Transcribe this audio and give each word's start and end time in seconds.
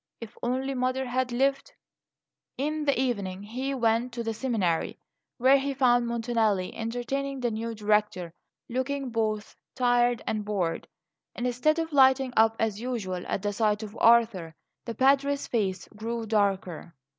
If 0.19 0.35
only 0.41 0.73
mother 0.73 1.05
had 1.05 1.31
lived 1.31 1.73
In 2.57 2.85
the 2.85 2.99
evening 2.99 3.43
he 3.43 3.75
went 3.75 4.11
to 4.13 4.23
the 4.23 4.33
seminary, 4.33 4.97
where 5.37 5.59
he 5.59 5.75
found 5.75 6.07
Montanelli 6.07 6.73
entertaining 6.73 7.39
the 7.39 7.51
new 7.51 7.75
Director 7.75 8.33
and 8.67 8.77
looking 8.77 9.11
both 9.11 9.55
tired 9.75 10.23
and 10.25 10.43
bored. 10.43 10.87
Instead 11.35 11.77
of 11.77 11.93
lighting 11.93 12.33
up, 12.35 12.55
as 12.57 12.81
usual, 12.81 13.23
at 13.27 13.43
the 13.43 13.53
sight 13.53 13.83
of 13.83 13.95
Arthur, 14.01 14.55
the 14.85 14.95
Padre's 14.95 15.45
face 15.45 15.87
grew 15.89 16.25
darker. 16.25 16.95